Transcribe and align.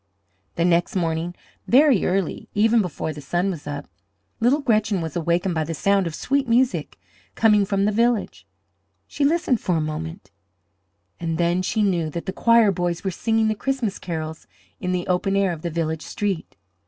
The 0.55 0.65
next 0.65 0.95
morning, 0.95 1.35
very 1.67 2.07
early, 2.07 2.49
even 2.55 2.81
before 2.81 3.13
the 3.13 3.21
sun 3.21 3.51
was 3.51 3.67
up, 3.67 3.85
little 4.39 4.61
Gretchen 4.61 4.99
was 4.99 5.15
awakened 5.15 5.53
by 5.53 5.63
the 5.63 5.75
sound 5.75 6.07
of 6.07 6.15
sweet 6.15 6.47
music 6.47 6.97
coming 7.35 7.65
from 7.67 7.85
the 7.85 7.91
village. 7.91 8.47
She 9.05 9.23
listened 9.23 9.61
for 9.61 9.77
a 9.77 9.79
moment 9.79 10.31
and 11.19 11.37
then 11.37 11.61
she 11.61 11.83
knew 11.83 12.09
that 12.09 12.25
the 12.25 12.33
choir 12.33 12.71
boys 12.71 13.03
were 13.03 13.11
singing 13.11 13.47
the 13.47 13.53
Christmas 13.53 13.99
carols 13.99 14.47
in 14.79 14.91
the 14.91 15.05
open 15.05 15.35
air 15.35 15.51
of 15.53 15.61
the 15.61 15.69
village 15.69 16.01
street. 16.01 16.55